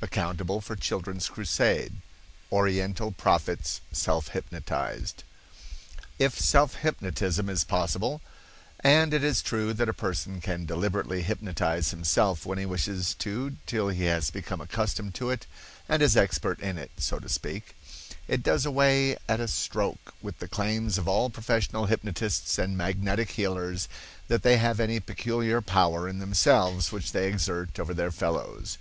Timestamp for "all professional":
21.08-21.86